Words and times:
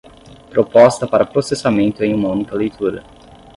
Proposta 0.49 1.05
para 1.05 1.27
processamento 1.27 2.03
em 2.03 2.15
uma 2.15 2.29
única 2.29 2.55
leitura. 2.55 3.03